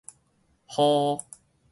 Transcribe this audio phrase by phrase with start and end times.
[0.71, 1.21] 昊